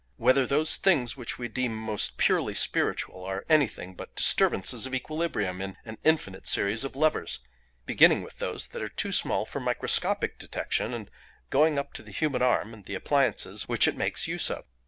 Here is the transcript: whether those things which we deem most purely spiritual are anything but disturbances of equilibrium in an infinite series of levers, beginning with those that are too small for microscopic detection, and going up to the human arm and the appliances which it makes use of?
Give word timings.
whether 0.17 0.47
those 0.47 0.77
things 0.77 1.15
which 1.15 1.37
we 1.37 1.47
deem 1.47 1.75
most 1.77 2.17
purely 2.17 2.55
spiritual 2.55 3.23
are 3.23 3.45
anything 3.47 3.93
but 3.93 4.15
disturbances 4.15 4.87
of 4.87 4.95
equilibrium 4.95 5.61
in 5.61 5.77
an 5.85 5.95
infinite 6.03 6.47
series 6.47 6.83
of 6.83 6.95
levers, 6.95 7.39
beginning 7.85 8.23
with 8.23 8.39
those 8.39 8.69
that 8.69 8.81
are 8.81 8.89
too 8.89 9.11
small 9.11 9.45
for 9.45 9.59
microscopic 9.59 10.39
detection, 10.39 10.91
and 10.91 11.11
going 11.51 11.77
up 11.77 11.93
to 11.93 12.01
the 12.01 12.09
human 12.11 12.41
arm 12.41 12.73
and 12.73 12.85
the 12.85 12.95
appliances 12.95 13.67
which 13.69 13.87
it 13.87 13.95
makes 13.95 14.27
use 14.27 14.49
of? 14.49 14.65